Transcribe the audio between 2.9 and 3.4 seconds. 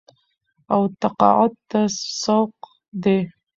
دي